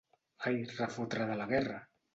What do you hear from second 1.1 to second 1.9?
de la guerra!